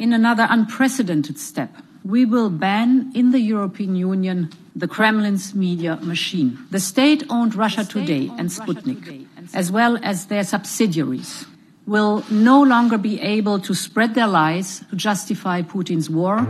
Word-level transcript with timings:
In 0.00 0.14
another 0.14 0.46
unprecedented 0.48 1.38
step, 1.38 1.76
we 2.04 2.24
will 2.24 2.48
ban 2.48 3.12
in 3.14 3.32
the 3.32 3.38
European 3.38 3.96
Union 3.96 4.48
the 4.74 4.88
Kremlin's 4.88 5.54
media 5.54 5.98
machine. 6.00 6.56
The 6.70 6.80
state 6.80 7.22
owned 7.28 7.54
Russia 7.54 7.84
Today 7.84 8.30
and 8.38 8.48
Sputnik, 8.48 9.26
as 9.52 9.70
well 9.70 9.98
as 10.02 10.28
their 10.28 10.42
subsidiaries, 10.42 11.44
will 11.86 12.24
no 12.30 12.62
longer 12.62 12.96
be 12.96 13.20
able 13.20 13.60
to 13.60 13.74
spread 13.74 14.14
their 14.14 14.26
lies 14.26 14.82
to 14.88 14.96
justify 14.96 15.60
Putin's 15.60 16.08
war. 16.08 16.48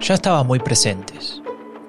Ya 0.00 0.14
estaban 0.14 0.46
muy 0.46 0.58
presentes, 0.58 1.42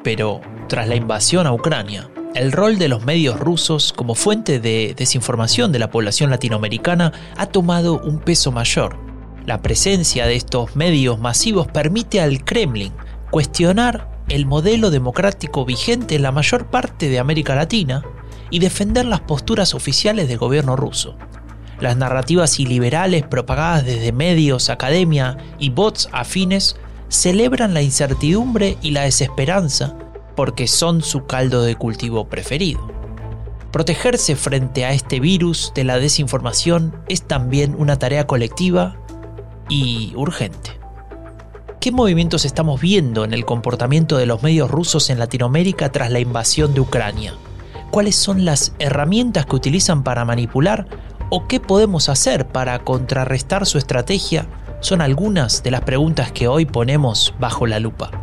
pero 0.04 0.42
tras 0.68 0.90
la 0.90 0.96
invasión 0.96 1.48
a 1.48 1.54
Ucrania, 1.54 2.10
el 2.34 2.52
rol 2.52 2.80
de 2.80 2.88
los 2.88 3.06
medios 3.06 3.40
rusos 3.40 3.94
como 3.94 4.16
fuente 4.16 4.60
de 4.60 4.96
desinformación 4.98 5.72
de 5.72 5.80
la 5.80 5.92
población 5.92 6.30
latinoamericana 6.30 7.14
ha 7.38 7.46
tomado 7.46 8.02
un 8.02 8.20
peso 8.20 8.52
mayor. 8.52 8.98
La 9.46 9.62
presencia 9.62 10.26
de 10.26 10.36
estos 10.36 10.76
medios 10.76 11.20
masivos 11.20 11.68
permite 11.68 12.22
al 12.22 12.44
Kremlin 12.44 12.94
cuestionar 13.30 14.10
el 14.30 14.46
modelo 14.46 14.90
democrático 14.90 15.66
vigente 15.66 16.16
en 16.16 16.24
la 16.24 16.32
mayor 16.32 16.68
parte 16.68 17.10
de 17.10 17.20
América 17.20 17.55
Latina 17.55 18.04
y 18.50 18.60
defender 18.60 19.05
las 19.05 19.22
posturas 19.22 19.74
oficiales 19.74 20.27
del 20.27 20.38
gobierno 20.38 20.76
ruso. 20.76 21.18
Las 21.80 21.98
narrativas 21.98 22.60
iliberales 22.60 23.24
propagadas 23.24 23.86
desde 23.86 24.12
medios, 24.12 24.70
academia 24.70 25.38
y 25.60 25.70
bots 25.70 26.08
afines 26.12 26.77
celebran 27.10 27.74
la 27.74 27.82
incertidumbre 27.82 28.77
y 28.82 28.91
la 28.91 29.02
desesperanza 29.02 29.98
porque 30.36 30.68
son 30.68 31.02
su 31.02 31.26
caldo 31.26 31.64
de 31.64 31.76
cultivo 31.76 32.28
preferido. 32.28 32.91
Protegerse 33.72 34.36
frente 34.36 34.86
a 34.86 34.94
este 34.94 35.20
virus 35.20 35.72
de 35.74 35.84
la 35.84 35.98
desinformación 35.98 36.96
es 37.10 37.24
también 37.24 37.76
una 37.78 37.98
tarea 37.98 38.27
colectiva 38.27 38.98
y 39.68 40.13
urgente. 40.16 40.80
¿Qué 41.80 41.91
movimientos 41.91 42.46
estamos 42.46 42.80
viendo 42.80 43.26
en 43.26 43.34
el 43.34 43.46
comportamiento 43.46 44.16
de 44.18 44.26
los 44.26 44.41
medios 44.41 44.72
rusos 44.72 45.10
en 45.10 45.20
Latinoamérica 45.20 45.91
tras 45.91 46.12
la 46.12 46.20
invasión 46.20 46.74
de 46.74 46.82
Ucrania? 46.82 47.34
¿Cuáles 47.91 48.16
son 48.16 48.46
las 48.46 48.74
herramientas 48.79 49.46
que 49.46 49.55
utilizan 49.55 50.04
para 50.04 50.24
manipular 50.24 50.88
o 51.29 51.48
qué 51.48 51.60
podemos 51.60 52.10
hacer 52.10 52.48
para 52.48 52.79
contrarrestar 52.79 53.66
su 53.66 53.77
estrategia? 53.77 54.48
Son 54.79 55.02
algunas 55.02 55.62
de 55.62 55.72
las 55.72 55.82
preguntas 55.82 56.32
que 56.32 56.48
hoy 56.48 56.66
ponemos 56.66 57.34
bajo 57.40 57.68
la 57.68 57.79
lupa. 57.79 58.23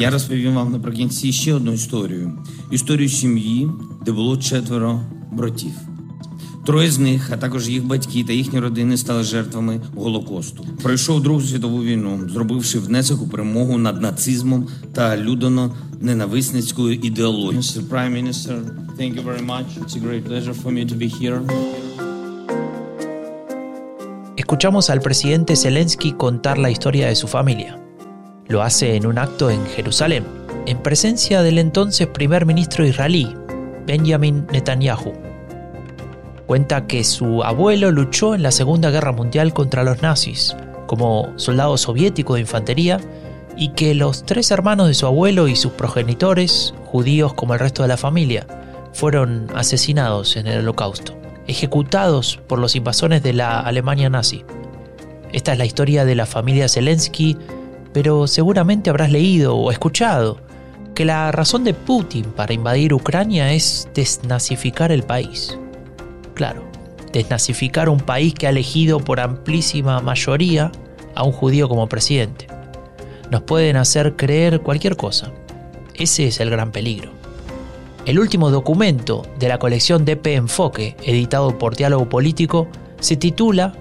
Я 0.00 0.10
розповім 0.10 0.54
вам 0.54 0.72
наприкінці 0.72 1.32
ще 1.32 1.54
одну 1.54 1.72
історію: 1.72 2.32
історію 2.70 3.08
сім'ї, 3.08 3.68
де 4.06 4.12
було 4.12 4.36
четверо 4.36 5.00
братів. 5.32 5.72
Троє 6.66 6.90
з 6.90 6.98
них, 6.98 7.30
а 7.32 7.36
також 7.36 7.68
їх 7.68 7.84
батьки 7.84 8.24
та 8.24 8.32
їхні 8.32 8.60
родини 8.60 8.96
стали 8.96 9.22
жертвами 9.22 9.80
Голокосту. 9.96 10.66
Пройшов 10.82 11.22
Другу 11.22 11.40
світову 11.40 11.82
війну, 11.82 12.20
зробивши 12.28 12.78
внесок 12.78 13.22
у 13.22 13.28
перемогу 13.28 13.78
над 13.78 14.02
нацизмом 14.02 14.68
та 14.92 15.16
людоно-ненависницькою 15.16 16.92
ідеологією. 16.92 17.60
Mr. 17.60 17.88
Prime 17.88 18.22
Minister, 18.22 18.60
thank 18.98 19.14
you 19.14 19.24
very 19.24 19.46
much. 19.46 19.66
It's 19.80 19.96
a 19.96 20.00
great 20.00 20.24
pleasure 20.24 20.54
for 20.62 20.72
me 20.72 20.84
to 20.90 20.98
be 20.98 21.08
here. 21.20 21.40
Escuchamos 24.36 24.90
al 24.90 25.00
presidente 25.00 25.56
Zelensky 25.56 26.12
contar 26.12 26.58
la 26.58 26.70
historia 26.70 27.08
de 27.08 27.14
su 27.14 27.26
familia. 27.26 27.83
Lo 28.46 28.62
hace 28.62 28.96
en 28.96 29.06
un 29.06 29.18
acto 29.18 29.48
en 29.50 29.64
Jerusalén, 29.66 30.24
en 30.66 30.82
presencia 30.82 31.42
del 31.42 31.58
entonces 31.58 32.06
primer 32.06 32.44
ministro 32.44 32.86
israelí, 32.86 33.34
Benjamin 33.86 34.46
Netanyahu. 34.52 35.12
Cuenta 36.46 36.86
que 36.86 37.04
su 37.04 37.42
abuelo 37.42 37.90
luchó 37.90 38.34
en 38.34 38.42
la 38.42 38.50
Segunda 38.50 38.90
Guerra 38.90 39.12
Mundial 39.12 39.54
contra 39.54 39.82
los 39.82 40.02
nazis 40.02 40.54
como 40.86 41.32
soldado 41.36 41.78
soviético 41.78 42.34
de 42.34 42.40
infantería 42.40 43.00
y 43.56 43.68
que 43.70 43.94
los 43.94 44.24
tres 44.24 44.50
hermanos 44.50 44.88
de 44.88 44.94
su 44.94 45.06
abuelo 45.06 45.48
y 45.48 45.56
sus 45.56 45.72
progenitores, 45.72 46.74
judíos 46.84 47.32
como 47.34 47.54
el 47.54 47.60
resto 47.60 47.82
de 47.82 47.88
la 47.88 47.96
familia, 47.96 48.46
fueron 48.92 49.48
asesinados 49.54 50.36
en 50.36 50.46
el 50.46 50.60
holocausto, 50.60 51.16
ejecutados 51.46 52.40
por 52.46 52.58
los 52.58 52.76
invasores 52.76 53.22
de 53.22 53.32
la 53.32 53.60
Alemania 53.60 54.10
nazi. 54.10 54.44
Esta 55.32 55.52
es 55.52 55.58
la 55.58 55.64
historia 55.64 56.04
de 56.04 56.14
la 56.14 56.26
familia 56.26 56.68
Zelensky 56.68 57.38
pero 57.94 58.26
seguramente 58.26 58.90
habrás 58.90 59.10
leído 59.10 59.56
o 59.56 59.70
escuchado 59.70 60.38
que 60.94 61.04
la 61.04 61.32
razón 61.32 61.64
de 61.64 61.74
Putin 61.74 62.24
para 62.24 62.52
invadir 62.52 62.92
Ucrania 62.92 63.52
es 63.52 63.88
desnazificar 63.94 64.92
el 64.92 65.04
país. 65.04 65.56
Claro, 66.34 66.64
desnazificar 67.12 67.88
un 67.88 68.00
país 68.00 68.34
que 68.34 68.48
ha 68.48 68.50
elegido 68.50 68.98
por 68.98 69.20
amplísima 69.20 70.00
mayoría 70.00 70.72
a 71.14 71.22
un 71.22 71.32
judío 71.32 71.68
como 71.68 71.88
presidente. 71.88 72.48
Nos 73.30 73.42
pueden 73.42 73.76
hacer 73.76 74.16
creer 74.16 74.60
cualquier 74.60 74.96
cosa. 74.96 75.30
Ese 75.94 76.26
es 76.26 76.40
el 76.40 76.50
gran 76.50 76.72
peligro. 76.72 77.12
El 78.06 78.18
último 78.18 78.50
documento 78.50 79.22
de 79.38 79.48
la 79.48 79.58
colección 79.58 80.04
DP 80.04 80.26
Enfoque, 80.26 80.96
editado 81.04 81.58
por 81.58 81.76
Diálogo 81.76 82.08
Político, 82.08 82.68
se 82.98 83.16
titula 83.16 83.72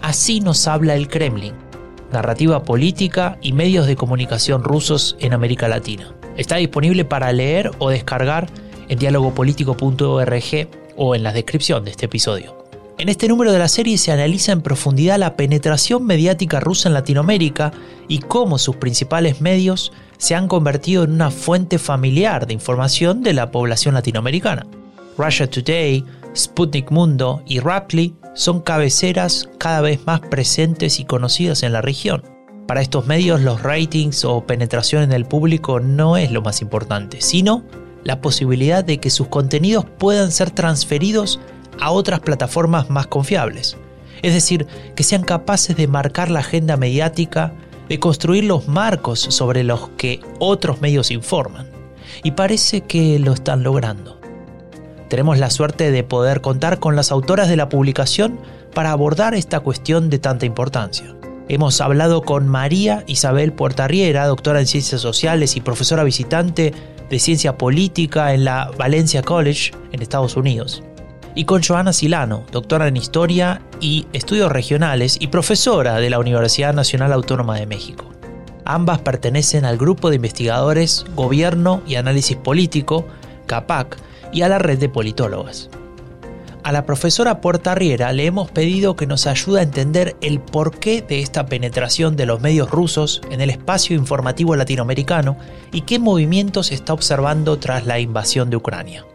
Así 0.00 0.40
nos 0.40 0.66
habla 0.66 0.96
el 0.96 1.08
Kremlin 1.08 1.67
narrativa 2.12 2.64
política 2.64 3.38
y 3.42 3.52
medios 3.52 3.86
de 3.86 3.96
comunicación 3.96 4.64
rusos 4.64 5.16
en 5.20 5.32
América 5.32 5.68
Latina. 5.68 6.14
Está 6.36 6.56
disponible 6.56 7.04
para 7.04 7.32
leer 7.32 7.70
o 7.78 7.90
descargar 7.90 8.48
en 8.88 8.98
dialogopolitico.org 8.98 10.68
o 10.96 11.14
en 11.14 11.22
la 11.22 11.32
descripción 11.32 11.84
de 11.84 11.90
este 11.90 12.06
episodio. 12.06 12.58
En 12.98 13.08
este 13.08 13.28
número 13.28 13.52
de 13.52 13.60
la 13.60 13.68
serie 13.68 13.96
se 13.96 14.10
analiza 14.10 14.50
en 14.50 14.60
profundidad 14.60 15.18
la 15.18 15.36
penetración 15.36 16.04
mediática 16.04 16.58
rusa 16.58 16.88
en 16.88 16.94
Latinoamérica 16.94 17.72
y 18.08 18.18
cómo 18.18 18.58
sus 18.58 18.74
principales 18.76 19.40
medios 19.40 19.92
se 20.16 20.34
han 20.34 20.48
convertido 20.48 21.04
en 21.04 21.12
una 21.12 21.30
fuente 21.30 21.78
familiar 21.78 22.48
de 22.48 22.54
información 22.54 23.22
de 23.22 23.34
la 23.34 23.52
población 23.52 23.94
latinoamericana. 23.94 24.66
Russia 25.16 25.48
Today, 25.48 26.04
Sputnik 26.34 26.90
Mundo 26.90 27.42
y 27.46 27.60
Raptly 27.60 28.14
son 28.38 28.60
cabeceras 28.60 29.48
cada 29.58 29.80
vez 29.80 30.06
más 30.06 30.20
presentes 30.20 31.00
y 31.00 31.04
conocidas 31.04 31.64
en 31.64 31.72
la 31.72 31.82
región. 31.82 32.22
Para 32.68 32.80
estos 32.80 33.04
medios 33.04 33.40
los 33.40 33.64
ratings 33.64 34.24
o 34.24 34.46
penetración 34.46 35.02
en 35.02 35.10
el 35.10 35.24
público 35.24 35.80
no 35.80 36.16
es 36.16 36.30
lo 36.30 36.40
más 36.40 36.62
importante, 36.62 37.20
sino 37.20 37.64
la 38.04 38.20
posibilidad 38.20 38.84
de 38.84 38.98
que 38.98 39.10
sus 39.10 39.26
contenidos 39.26 39.86
puedan 39.98 40.30
ser 40.30 40.52
transferidos 40.52 41.40
a 41.80 41.90
otras 41.90 42.20
plataformas 42.20 42.90
más 42.90 43.08
confiables. 43.08 43.76
Es 44.22 44.34
decir, 44.34 44.68
que 44.94 45.02
sean 45.02 45.24
capaces 45.24 45.76
de 45.76 45.88
marcar 45.88 46.30
la 46.30 46.38
agenda 46.38 46.76
mediática, 46.76 47.52
de 47.88 47.98
construir 47.98 48.44
los 48.44 48.68
marcos 48.68 49.18
sobre 49.18 49.64
los 49.64 49.88
que 49.96 50.20
otros 50.38 50.80
medios 50.80 51.10
informan. 51.10 51.66
Y 52.22 52.30
parece 52.30 52.82
que 52.82 53.18
lo 53.18 53.32
están 53.32 53.64
logrando. 53.64 54.17
Tenemos 55.08 55.38
la 55.38 55.50
suerte 55.50 55.90
de 55.90 56.04
poder 56.04 56.40
contar 56.40 56.78
con 56.78 56.94
las 56.94 57.10
autoras 57.10 57.48
de 57.48 57.56
la 57.56 57.68
publicación 57.68 58.38
para 58.74 58.90
abordar 58.90 59.34
esta 59.34 59.60
cuestión 59.60 60.10
de 60.10 60.18
tanta 60.18 60.44
importancia. 60.44 61.14
Hemos 61.48 61.80
hablado 61.80 62.20
con 62.22 62.46
María 62.46 63.04
Isabel 63.06 63.54
Puertarriera, 63.54 64.26
doctora 64.26 64.60
en 64.60 64.66
Ciencias 64.66 65.00
Sociales 65.00 65.56
y 65.56 65.62
profesora 65.62 66.04
visitante 66.04 66.74
de 67.08 67.18
Ciencia 67.18 67.56
Política 67.56 68.34
en 68.34 68.44
la 68.44 68.70
Valencia 68.76 69.22
College 69.22 69.72
en 69.92 70.02
Estados 70.02 70.36
Unidos. 70.36 70.82
Y 71.34 71.46
con 71.46 71.62
Joana 71.62 71.94
Silano, 71.94 72.44
doctora 72.52 72.86
en 72.86 72.98
Historia 72.98 73.62
y 73.80 74.06
Estudios 74.12 74.52
Regionales 74.52 75.16
y 75.20 75.28
profesora 75.28 75.96
de 76.00 76.10
la 76.10 76.18
Universidad 76.18 76.74
Nacional 76.74 77.14
Autónoma 77.14 77.56
de 77.58 77.66
México. 77.66 78.04
Ambas 78.66 78.98
pertenecen 78.98 79.64
al 79.64 79.78
grupo 79.78 80.10
de 80.10 80.16
investigadores 80.16 81.06
Gobierno 81.14 81.80
y 81.86 81.94
Análisis 81.94 82.36
Político, 82.36 83.06
CAPAC, 83.46 83.96
y 84.32 84.42
a 84.42 84.48
la 84.48 84.58
red 84.58 84.78
de 84.78 84.88
politólogas. 84.88 85.70
A 86.64 86.72
la 86.72 86.84
profesora 86.84 87.40
Riera 87.74 88.12
le 88.12 88.26
hemos 88.26 88.50
pedido 88.50 88.94
que 88.94 89.06
nos 89.06 89.26
ayude 89.26 89.60
a 89.60 89.62
entender 89.62 90.16
el 90.20 90.38
porqué 90.40 91.00
de 91.00 91.20
esta 91.20 91.46
penetración 91.46 92.14
de 92.14 92.26
los 92.26 92.40
medios 92.40 92.70
rusos 92.70 93.22
en 93.30 93.40
el 93.40 93.48
espacio 93.48 93.96
informativo 93.96 94.54
latinoamericano 94.54 95.38
y 95.72 95.82
qué 95.82 95.98
movimientos 95.98 96.70
está 96.70 96.92
observando 96.92 97.58
tras 97.58 97.86
la 97.86 98.00
invasión 98.00 98.50
de 98.50 98.56
Ucrania. 98.56 99.06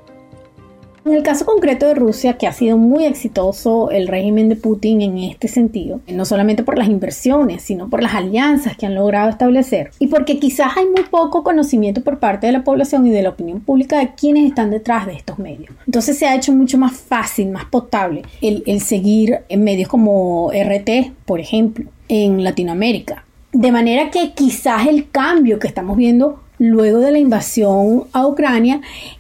En 1.06 1.12
el 1.14 1.24
caso 1.24 1.46
concreto 1.46 1.86
de 1.86 1.96
Rusia, 1.96 2.38
que 2.38 2.48
ha 2.48 2.54
sido 2.54 2.78
muy 2.78 3.04
exitoso 3.04 3.92
el 3.92 4.08
régimen 4.08 4.48
de 4.48 4.56
Putin 4.56 5.02
en 5.02 5.18
este 5.18 5.50
sentido, 5.50 6.00
no 6.08 6.24
solamente 6.24 6.64
por 6.64 6.78
las 6.78 6.88
inversiones, 6.88 7.62
sino 7.62 7.90
por 7.90 8.02
las 8.02 8.14
alianzas 8.14 8.78
que 8.78 8.86
han 8.86 8.96
logrado 8.96 9.30
establecer, 9.30 9.92
y 10.00 10.08
porque 10.08 10.40
quizás 10.40 10.78
hay 10.78 10.86
muy 10.86 11.04
poco 11.04 11.44
conocimiento 11.44 12.02
por 12.02 12.20
parte 12.20 12.48
de 12.48 12.54
la 12.54 12.64
población 12.64 13.06
y 13.06 13.12
de 13.12 13.22
la 13.22 13.30
opinión 13.30 13.60
pública 13.60 14.00
de 14.00 14.14
quienes 14.16 14.46
están 14.46 14.72
detrás 14.72 15.06
de 15.06 15.14
estos 15.14 15.40
medios. 15.40 15.72
Entonces 15.86 16.18
se 16.18 16.26
ha 16.26 16.36
hecho 16.36 16.54
mucho 16.54 16.78
más 16.78 16.94
fácil, 16.94 17.50
más 17.50 17.66
potable 17.66 18.22
el, 18.42 18.64
el 18.66 18.80
seguir 18.80 19.40
en 19.50 19.64
medios 19.66 19.90
como 19.90 20.52
RT, 20.52 21.12
por 21.26 21.42
ejemplo, 21.42 21.90
en 22.08 22.46
Latinoamérica. 22.46 23.26
De 23.52 23.74
manera 23.74 24.10
que 24.10 24.32
quizás 24.32 24.88
el 24.88 25.10
cambio 25.12 25.60
que 25.60 25.68
estamos 25.68 25.98
viendo 25.98 26.40
luego 26.64 27.00
de 27.00 27.12
la 27.12 27.20
invasión 27.20 28.06
a 28.14 28.26
Ucrania 28.26 28.80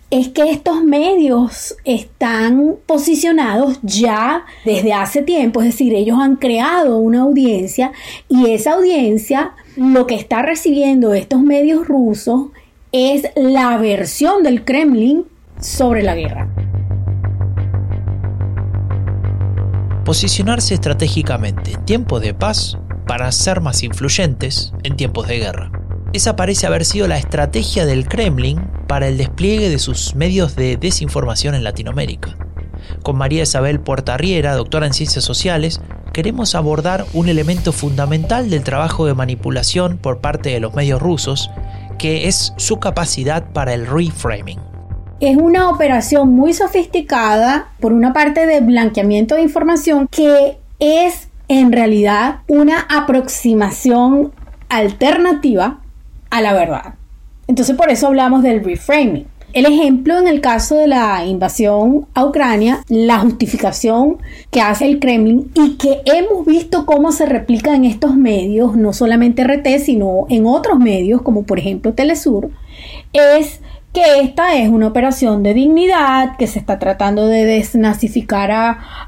es 0.10 0.30
que 0.30 0.50
estos 0.50 0.82
medios 0.82 1.76
están 1.84 2.76
posicionados 2.86 3.80
ya 3.82 4.46
desde 4.64 4.94
hace 4.94 5.24
tiempo, 5.24 5.62
es 5.62 5.68
decir, 5.68 5.94
ellos 5.94 6.18
han 6.22 6.38
creado 6.38 6.98
una 7.00 7.24
audiencia 7.24 7.92
y 8.30 8.52
esa 8.52 8.76
audiencia 8.76 9.52
lo 9.76 10.08
que 10.08 10.16
está 10.16 10.42
recibiendo 10.42 11.14
estos 11.14 11.42
medios 11.42 11.86
rusos 11.86 12.48
es 12.94 13.24
la 13.36 13.76
versión 13.78 14.44
del 14.44 14.64
Kremlin 14.64 15.26
sobre 15.60 16.02
la 16.02 16.16
guerra. 16.16 16.48
Posicionarse 20.06 20.76
estratégicamente 20.76 21.74
en 21.74 21.84
tiempos 21.84 22.22
de 22.22 22.34
paz 22.34 22.78
para 23.06 23.30
ser 23.34 23.60
más 23.60 23.84
influyentes 23.84 24.74
en 24.84 24.96
tiempos 24.96 25.28
de 25.28 25.40
guerra. 25.40 25.83
Esa 26.14 26.36
parece 26.36 26.68
haber 26.68 26.86
sido 26.86 27.08
la 27.08 27.18
estrategia 27.18 27.88
del 27.88 28.08
Kremlin 28.08 28.62
para 28.86 29.08
el 29.08 29.18
despliegue 29.18 29.72
de 29.72 29.80
sus 29.80 30.14
medios 30.14 30.56
de 30.56 30.78
desinformación 30.78 31.56
en 31.56 31.64
Latinoamérica. 31.64 32.38
Con 33.02 33.18
María 33.18 33.42
Isabel 33.42 33.80
Portarriera, 33.80 34.54
doctora 34.54 34.86
en 34.86 34.94
Ciencias 34.94 35.26
Sociales, 35.26 35.82
queremos 36.14 36.54
abordar 36.54 37.06
un 37.14 37.30
elemento 37.30 37.72
fundamental 37.72 38.52
del 38.52 38.62
trabajo 38.62 39.08
de 39.08 39.16
manipulación 39.16 39.98
por 39.98 40.20
parte 40.20 40.52
de 40.52 40.60
los 40.60 40.76
medios 40.76 41.02
rusos, 41.02 41.50
que 41.98 42.28
es 42.28 42.54
su 42.58 42.80
capacidad 42.80 43.52
para 43.52 43.74
el 43.74 43.88
reframing. 43.88 44.60
Es 45.20 45.36
una 45.36 45.68
operación 45.68 46.32
muy 46.32 46.54
sofisticada, 46.54 47.70
por 47.80 47.92
una 47.92 48.14
parte 48.14 48.46
de 48.46 48.62
blanqueamiento 48.62 49.34
de 49.34 49.42
información, 49.42 50.08
que 50.12 50.60
es 50.78 51.30
en 51.48 51.72
realidad 51.72 52.42
una 52.48 52.82
aproximación 52.82 54.32
alternativa 54.70 55.80
a 56.34 56.42
la 56.42 56.54
verdad. 56.54 56.96
Entonces 57.48 57.76
por 57.76 57.92
eso 57.92 58.08
hablamos 58.08 58.42
del 58.42 58.64
reframing. 58.64 59.28
El 59.54 59.68
ejemplo 59.68 60.18
en 60.18 60.28
el 60.28 60.42
caso 60.42 60.76
de 60.76 60.88
la 60.88 61.24
invasión 61.26 62.08
a 62.16 62.26
Ucrania, 62.26 62.84
la 62.90 63.20
justificación 63.20 64.18
que 64.50 64.60
hace 64.60 64.86
el 64.86 65.00
Kremlin 65.00 65.52
y 65.54 65.76
que 65.76 66.02
hemos 66.06 66.44
visto 66.48 66.88
cómo 66.88 67.12
se 67.12 67.28
replica 67.28 67.76
en 67.76 67.86
estos 67.86 68.16
medios, 68.16 68.76
no 68.76 68.94
solamente 68.94 69.44
RT, 69.44 69.78
sino 69.80 70.26
en 70.30 70.48
otros 70.48 70.80
medios 70.80 71.22
como 71.22 71.44
por 71.44 71.60
ejemplo 71.60 71.94
Telesur, 71.94 72.50
es 73.14 73.62
que 73.94 74.22
esta 74.22 74.56
es 74.56 74.70
una 74.70 74.88
operación 74.88 75.44
de 75.44 75.54
dignidad, 75.54 76.36
que 76.38 76.48
se 76.48 76.58
está 76.58 76.80
tratando 76.80 77.28
de 77.28 77.46
desnazificar 77.46 78.50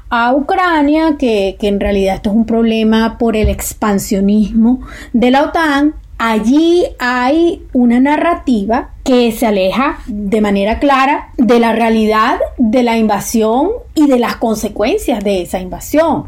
a, 0.08 0.32
Ucrania, 0.32 1.16
que, 1.18 1.56
que 1.58 1.66
en 1.66 1.80
realidad 1.80 2.14
esto 2.14 2.30
es 2.30 2.36
un 2.36 2.46
problema 2.46 3.18
por 3.18 3.34
el 3.34 3.48
expansionismo 3.48 4.78
de 5.12 5.32
la 5.32 5.42
OTAN 5.42 5.94
allí 6.18 6.86
hay 6.98 7.66
una 7.72 8.00
narrativa 8.00 8.90
que 9.04 9.32
se 9.32 9.46
aleja 9.46 9.98
de 10.06 10.40
manera 10.40 10.78
clara 10.78 11.30
de 11.36 11.60
la 11.60 11.72
realidad 11.72 12.38
de 12.58 12.82
la 12.82 12.96
invasión 12.96 13.70
y 13.94 14.06
de 14.06 14.18
las 14.18 14.36
consecuencias 14.36 15.22
de 15.22 15.42
esa 15.42 15.60
invasión. 15.60 16.26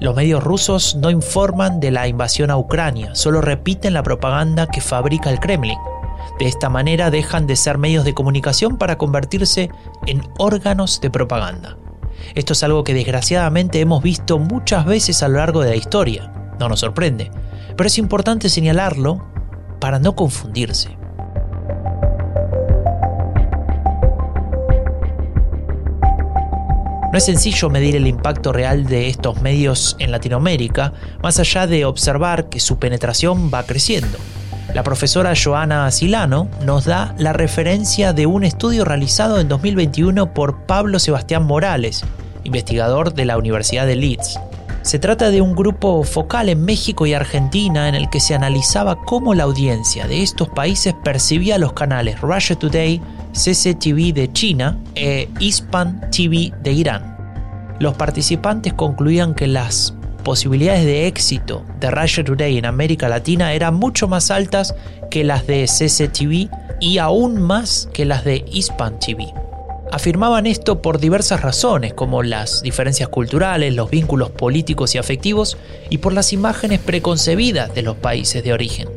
Los 0.00 0.16
medios 0.16 0.42
rusos 0.42 0.96
no 0.96 1.10
informan 1.10 1.78
de 1.78 1.90
la 1.90 2.08
invasión 2.08 2.50
a 2.50 2.56
Ucrania, 2.56 3.14
solo 3.14 3.42
repiten 3.42 3.92
la 3.92 4.02
propaganda 4.02 4.66
que 4.66 4.80
fabrica 4.80 5.28
el 5.30 5.40
Kremlin. 5.40 5.78
De 6.38 6.46
esta 6.46 6.70
manera 6.70 7.10
dejan 7.10 7.46
de 7.46 7.56
ser 7.56 7.76
medios 7.76 8.04
de 8.04 8.14
comunicación 8.14 8.78
para 8.78 8.96
convertirse 8.96 9.70
en 10.06 10.22
órganos 10.38 11.02
de 11.02 11.10
propaganda. 11.10 11.76
Esto 12.34 12.54
es 12.54 12.62
algo 12.62 12.82
que 12.82 12.94
desgraciadamente 12.94 13.80
hemos 13.80 14.02
visto 14.02 14.38
muchas 14.38 14.86
veces 14.86 15.22
a 15.22 15.28
lo 15.28 15.38
largo 15.38 15.60
de 15.60 15.70
la 15.70 15.76
historia. 15.76 16.32
No 16.58 16.68
nos 16.68 16.80
sorprende 16.80 17.30
pero 17.76 17.86
es 17.86 17.98
importante 17.98 18.48
señalarlo 18.48 19.24
para 19.80 19.98
no 19.98 20.14
confundirse. 20.14 20.96
No 27.12 27.18
es 27.18 27.24
sencillo 27.24 27.70
medir 27.70 27.96
el 27.96 28.06
impacto 28.06 28.52
real 28.52 28.86
de 28.86 29.08
estos 29.08 29.42
medios 29.42 29.96
en 29.98 30.12
Latinoamérica, 30.12 30.92
más 31.20 31.40
allá 31.40 31.66
de 31.66 31.84
observar 31.84 32.48
que 32.48 32.60
su 32.60 32.78
penetración 32.78 33.50
va 33.52 33.64
creciendo. 33.64 34.16
La 34.74 34.84
profesora 34.84 35.32
Joana 35.34 35.90
Silano 35.90 36.48
nos 36.64 36.84
da 36.84 37.12
la 37.18 37.32
referencia 37.32 38.12
de 38.12 38.26
un 38.26 38.44
estudio 38.44 38.84
realizado 38.84 39.40
en 39.40 39.48
2021 39.48 40.32
por 40.32 40.66
Pablo 40.66 41.00
Sebastián 41.00 41.42
Morales, 41.42 42.04
investigador 42.44 43.12
de 43.12 43.24
la 43.24 43.36
Universidad 43.36 43.88
de 43.88 43.96
Leeds. 43.96 44.38
Se 44.82 44.98
trata 44.98 45.30
de 45.30 45.42
un 45.42 45.54
grupo 45.54 46.02
focal 46.04 46.48
en 46.48 46.64
México 46.64 47.06
y 47.06 47.12
Argentina 47.12 47.88
en 47.88 47.94
el 47.94 48.08
que 48.08 48.18
se 48.18 48.34
analizaba 48.34 48.96
cómo 49.04 49.34
la 49.34 49.44
audiencia 49.44 50.06
de 50.06 50.22
estos 50.22 50.48
países 50.48 50.94
percibía 51.04 51.58
los 51.58 51.74
canales 51.74 52.20
Russia 52.22 52.56
Today, 52.56 53.00
CCTV 53.32 54.14
de 54.14 54.32
China 54.32 54.78
e 54.94 55.28
Hispan 55.38 56.10
TV 56.10 56.52
de 56.62 56.72
Irán. 56.72 57.16
Los 57.78 57.94
participantes 57.94 58.72
concluían 58.72 59.34
que 59.34 59.46
las 59.46 59.94
posibilidades 60.24 60.84
de 60.84 61.06
éxito 61.06 61.62
de 61.78 61.90
Russia 61.90 62.24
Today 62.24 62.56
en 62.56 62.64
América 62.64 63.08
Latina 63.10 63.52
eran 63.52 63.74
mucho 63.74 64.08
más 64.08 64.30
altas 64.30 64.74
que 65.10 65.24
las 65.24 65.46
de 65.46 65.66
CCTV 65.66 66.48
y 66.80 66.98
aún 66.98 67.40
más 67.40 67.86
que 67.92 68.06
las 68.06 68.24
de 68.24 68.44
Hispan 68.50 68.98
TV. 68.98 69.32
Afirmaban 69.92 70.46
esto 70.46 70.80
por 70.82 71.00
diversas 71.00 71.42
razones, 71.42 71.94
como 71.94 72.22
las 72.22 72.62
diferencias 72.62 73.08
culturales, 73.08 73.74
los 73.74 73.90
vínculos 73.90 74.30
políticos 74.30 74.94
y 74.94 74.98
afectivos, 74.98 75.56
y 75.88 75.98
por 75.98 76.12
las 76.12 76.32
imágenes 76.32 76.78
preconcebidas 76.78 77.74
de 77.74 77.82
los 77.82 77.96
países 77.96 78.44
de 78.44 78.52
origen. 78.52 78.88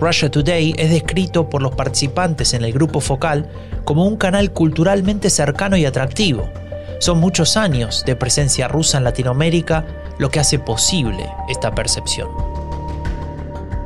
Russia 0.00 0.28
Today 0.28 0.74
es 0.76 0.90
descrito 0.90 1.48
por 1.48 1.62
los 1.62 1.74
participantes 1.74 2.54
en 2.54 2.64
el 2.64 2.72
grupo 2.72 3.00
focal 3.00 3.48
como 3.84 4.04
un 4.04 4.16
canal 4.16 4.52
culturalmente 4.52 5.30
cercano 5.30 5.76
y 5.76 5.86
atractivo. 5.86 6.50
Son 6.98 7.18
muchos 7.18 7.56
años 7.56 8.02
de 8.04 8.16
presencia 8.16 8.66
rusa 8.66 8.98
en 8.98 9.04
Latinoamérica 9.04 9.86
lo 10.18 10.28
que 10.30 10.40
hace 10.40 10.58
posible 10.58 11.24
esta 11.48 11.72
percepción. 11.72 12.55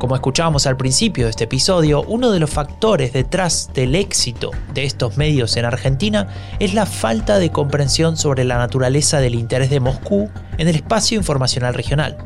Como 0.00 0.14
escuchábamos 0.14 0.66
al 0.66 0.78
principio 0.78 1.24
de 1.26 1.30
este 1.30 1.44
episodio, 1.44 2.02
uno 2.04 2.30
de 2.30 2.40
los 2.40 2.48
factores 2.48 3.12
detrás 3.12 3.68
del 3.74 3.94
éxito 3.94 4.50
de 4.72 4.84
estos 4.84 5.18
medios 5.18 5.58
en 5.58 5.66
Argentina 5.66 6.26
es 6.58 6.72
la 6.72 6.86
falta 6.86 7.38
de 7.38 7.50
comprensión 7.50 8.16
sobre 8.16 8.44
la 8.44 8.56
naturaleza 8.56 9.20
del 9.20 9.34
interés 9.34 9.68
de 9.68 9.78
Moscú 9.78 10.30
en 10.56 10.68
el 10.68 10.76
espacio 10.76 11.18
informacional 11.18 11.74
regional. 11.74 12.16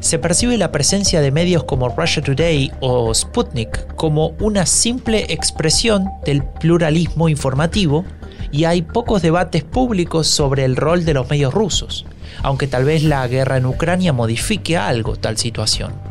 Se 0.00 0.18
percibe 0.18 0.56
la 0.56 0.72
presencia 0.72 1.20
de 1.20 1.30
medios 1.30 1.64
como 1.64 1.90
Russia 1.90 2.22
Today 2.22 2.72
o 2.80 3.12
Sputnik 3.12 3.96
como 3.96 4.28
una 4.40 4.64
simple 4.64 5.26
expresión 5.28 6.08
del 6.24 6.42
pluralismo 6.42 7.28
informativo 7.28 8.06
y 8.50 8.64
hay 8.64 8.80
pocos 8.80 9.20
debates 9.20 9.62
públicos 9.62 10.26
sobre 10.26 10.64
el 10.64 10.74
rol 10.74 11.04
de 11.04 11.12
los 11.12 11.28
medios 11.28 11.52
rusos, 11.52 12.06
aunque 12.42 12.66
tal 12.66 12.86
vez 12.86 13.02
la 13.02 13.28
guerra 13.28 13.58
en 13.58 13.66
Ucrania 13.66 14.14
modifique 14.14 14.78
algo 14.78 15.16
tal 15.16 15.36
situación. 15.36 16.09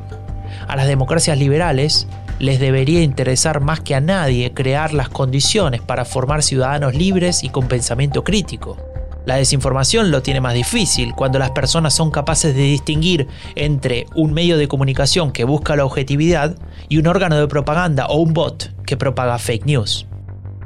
A 0.69 0.75
las 0.75 0.87
democracias 0.87 1.39
liberales 1.39 2.07
les 2.37 2.59
debería 2.59 3.01
interesar 3.01 3.59
más 3.59 3.79
que 3.79 3.95
a 3.95 4.01
nadie 4.01 4.53
crear 4.53 4.93
las 4.93 5.09
condiciones 5.09 5.81
para 5.81 6.05
formar 6.05 6.43
ciudadanos 6.43 6.93
libres 6.93 7.43
y 7.43 7.49
con 7.49 7.67
pensamiento 7.67 8.23
crítico. 8.23 8.77
La 9.25 9.37
desinformación 9.37 10.11
lo 10.11 10.21
tiene 10.21 10.41
más 10.41 10.53
difícil 10.53 11.15
cuando 11.15 11.39
las 11.39 11.49
personas 11.49 11.95
son 11.95 12.11
capaces 12.11 12.55
de 12.55 12.61
distinguir 12.61 13.27
entre 13.55 14.05
un 14.13 14.31
medio 14.31 14.59
de 14.59 14.67
comunicación 14.67 15.31
que 15.31 15.43
busca 15.43 15.75
la 15.75 15.85
objetividad 15.85 16.55
y 16.87 16.99
un 16.99 17.07
órgano 17.07 17.39
de 17.39 17.47
propaganda 17.47 18.05
o 18.05 18.17
un 18.17 18.33
bot 18.33 18.71
que 18.85 18.95
propaga 18.95 19.39
fake 19.39 19.65
news. 19.65 20.05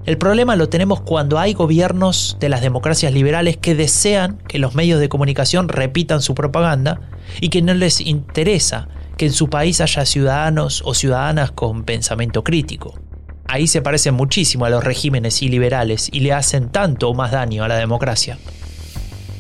El 0.06 0.18
problema 0.18 0.58
lo 0.58 0.68
tenemos 0.68 1.00
cuando 1.00 1.40
hay 1.40 1.54
gobiernos 1.54 2.36
de 2.42 2.50
las 2.50 2.60
democracias 2.60 3.14
liberales 3.14 3.56
que 3.56 3.74
desean 3.74 4.38
que 4.50 4.60
los 4.60 4.76
medios 4.76 5.00
de 5.00 5.08
comunicación 5.08 5.70
repitan 5.70 6.22
su 6.22 6.36
propaganda 6.36 7.00
y 7.40 7.48
que 7.48 7.62
no 7.62 7.74
les 7.74 8.02
interesa 8.02 8.90
que 9.18 9.26
en 9.26 9.34
su 9.34 9.50
país 9.50 9.82
haya 9.82 10.06
ciudadanos 10.06 10.82
o 10.86 10.94
ciudadanas 10.94 11.52
con 11.52 11.84
pensamiento 11.84 12.44
crítico. 12.44 13.00
Ahí 13.48 13.68
se 13.68 13.82
parecen 13.82 14.16
muchísimo 14.16 14.66
a 14.66 14.70
los 14.70 14.84
regímenes 14.84 15.42
iliberales 15.42 16.10
y 16.12 16.22
le 16.22 16.34
hacen 16.34 16.70
tanto 16.70 17.10
o 17.10 17.14
más 17.14 17.32
daño 17.32 17.64
a 17.64 17.68
la 17.68 17.76
democracia. 17.76 18.38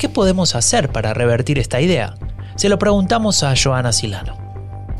¿qué 0.04 0.10
podemos 0.10 0.54
hacer 0.54 0.92
para 0.92 1.14
revertir 1.14 1.58
esta 1.60 1.80
idea? 1.80 2.16
Se 2.58 2.68
lo 2.68 2.78
preguntamos 2.78 3.42
a 3.42 3.54
Joana 3.56 3.94
Silano. 3.94 4.38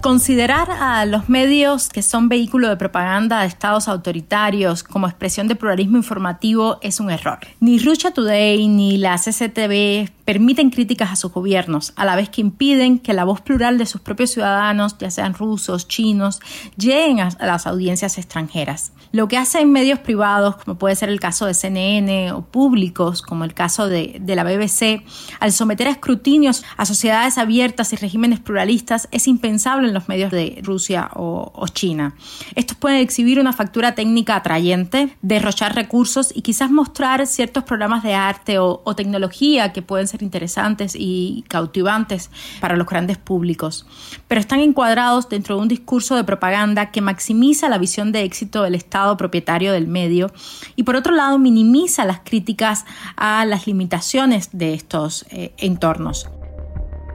Considerar 0.02 0.72
a 0.72 1.06
los 1.06 1.28
medios 1.28 1.90
que 1.90 2.02
son 2.02 2.30
vehículo 2.30 2.70
de 2.70 2.78
propaganda 2.78 3.42
de 3.42 3.48
estados 3.48 3.90
autoritarios 3.90 4.82
como 4.82 5.10
expresión 5.10 5.50
de 5.50 5.56
pluralismo 5.56 5.98
informativo 5.98 6.80
es 6.82 7.02
un 7.02 7.12
error. 7.12 7.40
Ni 7.60 7.80
Russia 7.80 8.12
Today 8.12 8.66
ni 8.70 8.96
la 8.96 9.18
CCTV 9.18 10.10
permiten 10.26 10.70
críticas 10.70 11.12
a 11.12 11.16
sus 11.16 11.32
gobiernos, 11.32 11.94
a 11.96 12.06
la 12.06 12.16
vez 12.16 12.30
que 12.30 12.42
impiden 12.42 13.00
que 13.00 13.14
la 13.14 13.26
voz 13.26 13.42
plural 13.42 13.78
de 13.78 13.86
sus 13.86 14.02
propios 14.02 14.32
ciudadanos, 14.32 14.98
ya 14.98 15.12
sean 15.12 15.34
rusos, 15.34 15.88
chinos, 15.88 16.40
lleguen 16.78 17.20
a 17.20 17.36
las 17.40 17.68
audiencias 17.68 18.18
extranjeras. 18.18 18.94
Lo 19.12 19.28
que 19.28 19.38
hacen 19.38 19.72
medios 19.72 20.00
privados, 20.00 20.56
como 20.58 20.78
puede 20.78 20.96
ser 20.96 21.10
el 21.10 21.20
caso 21.20 21.46
de 21.46 21.54
CNN, 21.54 22.32
o 22.32 22.42
públicos, 22.42 23.22
como 23.22 23.44
el 23.44 23.54
caso 23.54 23.88
de, 23.88 24.22
la 24.26 24.44
BBC, 24.44 25.04
al 25.40 25.52
someter 25.52 25.88
a 25.88 25.92
escrutinios 25.92 26.64
a 26.78 26.86
sociedades 26.86 27.38
abiertas 27.38 27.94
y 27.94 27.96
regímenes 27.96 28.40
pluralistas, 28.40 29.08
es 29.12 29.28
impensable 29.28 29.88
en 29.88 29.94
los 29.94 30.08
medios 30.10 30.32
de 30.32 30.60
Rusia 30.64 31.12
o, 31.16 31.52
China. 31.74 32.16
Estos 32.56 32.78
pueden 32.78 33.00
exhibir 33.00 33.40
una 33.40 33.54
factura 33.54 33.96
técnica 33.96 34.36
atrayente, 34.36 35.16
derrochar 35.22 35.76
recursos 35.76 36.32
y 36.36 36.42
quizás 36.42 36.70
mostrar 36.70 37.26
ciertos 37.26 37.64
programas 37.64 38.04
de 38.04 38.14
arte 38.14 38.60
o, 38.60 38.82
o 38.84 38.96
tecnología 38.96 39.74
que 39.74 39.82
pueden 39.82 40.08
ser 40.08 40.13
interesantes 40.22 40.96
y 40.98 41.44
cautivantes 41.48 42.30
para 42.60 42.76
los 42.76 42.88
grandes 42.88 43.18
públicos, 43.18 43.86
pero 44.28 44.40
están 44.40 44.60
encuadrados 44.60 45.30
dentro 45.30 45.56
de 45.56 45.62
un 45.62 45.68
discurso 45.68 46.16
de 46.16 46.24
propaganda 46.24 46.92
que 46.92 47.02
maximiza 47.02 47.70
la 47.70 47.78
visión 47.78 48.12
de 48.12 48.24
éxito 48.24 48.64
del 48.64 48.76
Estado 48.76 49.18
propietario 49.18 49.74
del 49.74 49.88
medio 49.88 50.32
y 50.76 50.84
por 50.84 50.96
otro 50.96 51.14
lado 51.14 51.40
minimiza 51.40 52.06
las 52.06 52.20
críticas 52.20 52.86
a 53.16 53.46
las 53.46 53.68
limitaciones 53.68 54.50
de 54.52 54.74
estos 54.74 55.26
eh, 55.30 55.54
entornos. 55.58 56.30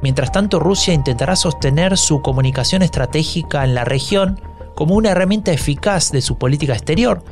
Mientras 0.03 0.31
tanto, 0.31 0.61
Rusia 0.61 0.95
intentará 0.95 1.35
sostener 1.35 1.97
su 1.97 2.23
comunicación 2.23 2.83
estratégica 2.83 3.65
en 3.65 3.75
la 3.75 3.85
región 3.85 4.41
como 4.77 4.95
una 4.95 5.11
herramienta 5.11 5.51
eficaz 5.51 6.13
de 6.13 6.23
su 6.23 6.39
política 6.39 6.73
exterior, 6.73 7.25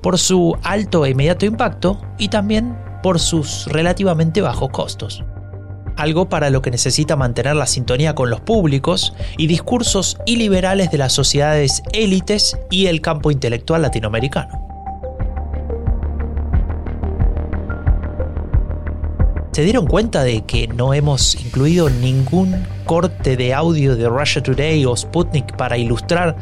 por 0.00 0.18
su 0.18 0.56
alto 0.62 1.04
e 1.04 1.10
inmediato 1.10 1.44
impacto 1.44 2.00
y 2.18 2.28
también 2.28 2.76
por 3.04 3.20
sus 3.20 3.66
relativamente 3.66 4.40
bajos 4.40 4.70
costos. 4.70 5.22
Algo 5.94 6.30
para 6.30 6.48
lo 6.48 6.62
que 6.62 6.70
necesita 6.70 7.16
mantener 7.16 7.54
la 7.54 7.66
sintonía 7.66 8.14
con 8.14 8.30
los 8.30 8.40
públicos 8.40 9.12
y 9.36 9.46
discursos 9.46 10.16
iliberales 10.24 10.90
de 10.90 10.96
las 10.96 11.12
sociedades 11.12 11.82
élites 11.92 12.56
y 12.70 12.86
el 12.86 13.02
campo 13.02 13.30
intelectual 13.30 13.82
latinoamericano. 13.82 14.58
¿Se 19.52 19.64
dieron 19.64 19.86
cuenta 19.86 20.24
de 20.24 20.40
que 20.46 20.66
no 20.66 20.94
hemos 20.94 21.34
incluido 21.34 21.90
ningún 21.90 22.56
corte 22.86 23.36
de 23.36 23.52
audio 23.52 23.96
de 23.96 24.08
Russia 24.08 24.42
Today 24.42 24.86
o 24.86 24.96
Sputnik 24.96 25.54
para 25.56 25.76
ilustrar 25.76 26.36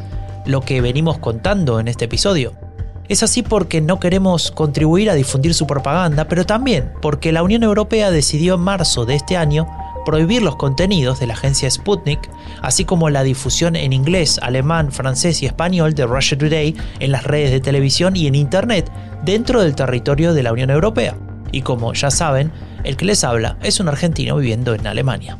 lo 0.45 0.61
que 0.61 0.79
venimos 0.79 1.17
contando 1.17 1.81
en 1.81 1.89
este 1.89 2.05
episodio? 2.05 2.62
Es 3.09 3.21
así 3.21 3.41
porque 3.41 3.81
no 3.81 3.99
queremos 3.99 4.51
contribuir 4.51 5.09
a 5.09 5.13
difundir 5.13 5.53
su 5.53 5.67
propaganda, 5.67 6.27
pero 6.29 6.45
también 6.45 6.91
porque 7.01 7.33
la 7.33 7.43
Unión 7.43 7.63
Europea 7.63 8.11
decidió 8.11 8.55
en 8.55 8.61
marzo 8.61 9.05
de 9.05 9.15
este 9.15 9.35
año 9.35 9.67
prohibir 10.05 10.41
los 10.41 10.55
contenidos 10.55 11.19
de 11.19 11.27
la 11.27 11.33
agencia 11.33 11.69
Sputnik, 11.69 12.29
así 12.61 12.85
como 12.85 13.09
la 13.09 13.23
difusión 13.23 13.75
en 13.75 13.91
inglés, 13.91 14.39
alemán, 14.41 14.91
francés 14.91 15.41
y 15.41 15.45
español 15.45 15.95
de 15.95 16.05
Russia 16.05 16.37
Today 16.37 16.75
en 16.99 17.11
las 17.11 17.23
redes 17.25 17.51
de 17.51 17.59
televisión 17.59 18.15
y 18.15 18.27
en 18.27 18.35
Internet 18.35 18.89
dentro 19.23 19.61
del 19.61 19.75
territorio 19.75 20.33
de 20.33 20.43
la 20.43 20.53
Unión 20.53 20.69
Europea. 20.69 21.17
Y 21.51 21.61
como 21.61 21.93
ya 21.93 22.09
saben, 22.09 22.51
el 22.83 22.95
que 22.95 23.05
les 23.05 23.23
habla 23.23 23.57
es 23.63 23.79
un 23.79 23.89
argentino 23.89 24.37
viviendo 24.37 24.73
en 24.73 24.87
Alemania. 24.87 25.37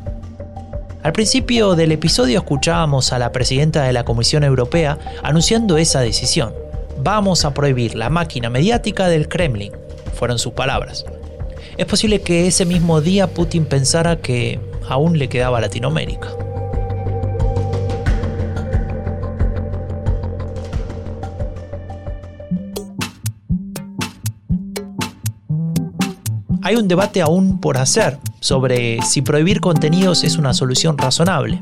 Al 1.02 1.12
principio 1.12 1.74
del 1.74 1.92
episodio 1.92 2.38
escuchábamos 2.38 3.12
a 3.12 3.18
la 3.18 3.32
presidenta 3.32 3.82
de 3.82 3.92
la 3.92 4.04
Comisión 4.04 4.42
Europea 4.42 4.98
anunciando 5.22 5.76
esa 5.76 6.00
decisión 6.00 6.63
vamos 6.98 7.44
a 7.44 7.54
prohibir 7.54 7.94
la 7.94 8.10
máquina 8.10 8.50
mediática 8.50 9.08
del 9.08 9.28
Kremlin, 9.28 9.72
fueron 10.14 10.38
sus 10.38 10.52
palabras. 10.52 11.04
Es 11.76 11.86
posible 11.86 12.20
que 12.20 12.46
ese 12.46 12.64
mismo 12.66 13.00
día 13.00 13.26
Putin 13.26 13.64
pensara 13.64 14.16
que 14.16 14.60
aún 14.88 15.18
le 15.18 15.28
quedaba 15.28 15.60
Latinoamérica. 15.60 16.28
Hay 26.62 26.76
un 26.76 26.88
debate 26.88 27.20
aún 27.20 27.60
por 27.60 27.76
hacer 27.76 28.18
sobre 28.40 29.02
si 29.02 29.20
prohibir 29.20 29.60
contenidos 29.60 30.24
es 30.24 30.36
una 30.36 30.54
solución 30.54 30.96
razonable 30.96 31.60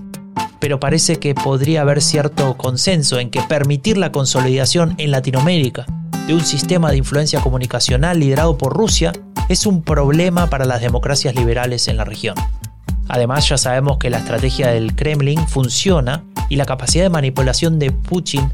pero 0.62 0.78
parece 0.78 1.16
que 1.16 1.34
podría 1.34 1.80
haber 1.80 2.00
cierto 2.00 2.56
consenso 2.56 3.18
en 3.18 3.30
que 3.30 3.42
permitir 3.42 3.98
la 3.98 4.12
consolidación 4.12 4.94
en 4.98 5.10
Latinoamérica 5.10 5.86
de 6.28 6.34
un 6.34 6.40
sistema 6.42 6.92
de 6.92 6.98
influencia 6.98 7.40
comunicacional 7.40 8.20
liderado 8.20 8.56
por 8.56 8.72
Rusia 8.72 9.12
es 9.48 9.66
un 9.66 9.82
problema 9.82 10.50
para 10.50 10.64
las 10.64 10.80
democracias 10.80 11.34
liberales 11.34 11.88
en 11.88 11.96
la 11.96 12.04
región. 12.04 12.36
Además 13.08 13.48
ya 13.48 13.58
sabemos 13.58 13.98
que 13.98 14.08
la 14.08 14.18
estrategia 14.18 14.68
del 14.68 14.94
Kremlin 14.94 15.48
funciona 15.48 16.22
y 16.48 16.54
la 16.54 16.64
capacidad 16.64 17.02
de 17.02 17.10
manipulación 17.10 17.80
de 17.80 17.90
Putin 17.90 18.48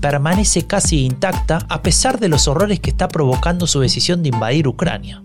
permanece 0.00 0.64
casi 0.64 1.06
intacta 1.06 1.66
a 1.68 1.82
pesar 1.82 2.20
de 2.20 2.28
los 2.28 2.46
horrores 2.46 2.78
que 2.78 2.90
está 2.90 3.08
provocando 3.08 3.66
su 3.66 3.80
decisión 3.80 4.22
de 4.22 4.28
invadir 4.28 4.68
Ucrania. 4.68 5.24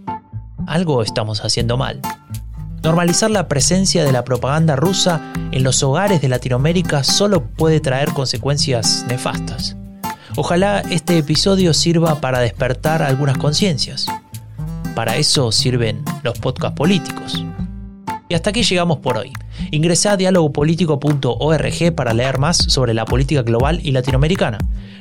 Algo 0.66 1.04
estamos 1.04 1.46
haciendo 1.46 1.78
mal. 1.78 2.02
Normalizar 2.84 3.32
la 3.32 3.48
presencia 3.48 4.04
de 4.04 4.12
la 4.12 4.26
propaganda 4.26 4.76
rusa 4.76 5.22
en 5.54 5.64
los 5.64 5.82
hogares 5.84 6.22
de 6.22 6.28
Latinoamérica 6.28 7.06
solo 7.06 7.46
puede 7.46 7.80
traer 7.80 8.10
consecuencias 8.10 9.06
nefastas. 9.08 9.78
Ojalá 10.36 10.82
este 10.92 11.18
episodio 11.18 11.74
sirva 11.74 12.20
para 12.20 12.40
despertar 12.40 13.02
algunas 13.02 13.38
conciencias. 13.38 14.06
Para 14.96 15.16
eso 15.16 15.54
sirven 15.54 16.04
los 16.24 16.38
podcasts 16.40 16.76
políticos. 16.76 17.46
Y 18.28 18.34
hasta 18.34 18.50
aquí 18.50 18.64
llegamos 18.64 18.98
por 18.98 19.18
hoy. 19.18 19.32
Ingresa 19.72 20.12
a 20.12 20.18
dialogopolítico.org 20.18 21.96
para 21.96 22.14
leer 22.14 22.38
más 22.38 22.58
sobre 22.58 22.94
la 22.94 23.06
política 23.06 23.44
global 23.44 23.80
y 23.82 23.92
latinoamericana. 23.92 24.58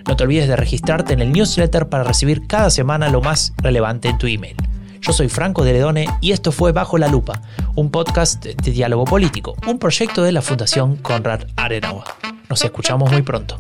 No 0.06 0.14
te 0.14 0.22
olvides 0.22 0.46
de 0.46 0.54
registrarte 0.54 1.14
en 1.14 1.20
el 1.20 1.32
newsletter 1.32 1.88
para 1.88 2.04
recibir 2.04 2.46
cada 2.46 2.70
semana 2.70 3.08
lo 3.08 3.22
más 3.22 3.52
relevante 3.58 4.08
en 4.08 4.18
tu 4.18 4.28
email. 4.28 4.56
Yo 5.02 5.12
soy 5.12 5.28
Franco 5.28 5.64
de 5.64 5.72
Ledone 5.72 6.06
y 6.20 6.30
esto 6.30 6.52
fue 6.52 6.70
Bajo 6.70 6.96
la 6.96 7.08
Lupa, 7.08 7.42
un 7.74 7.90
podcast 7.90 8.44
de 8.44 8.70
diálogo 8.70 9.04
político, 9.04 9.56
un 9.66 9.80
proyecto 9.80 10.22
de 10.22 10.30
la 10.30 10.42
Fundación 10.42 10.94
Konrad 10.96 11.42
Adenauer. 11.56 12.04
Nos 12.48 12.64
escuchamos 12.64 13.10
muy 13.10 13.22
pronto. 13.22 13.58